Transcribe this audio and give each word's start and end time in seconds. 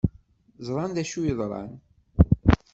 Ẓran 0.67 0.91
d 0.95 0.97
acu 1.01 1.21
yeḍran. 1.23 1.71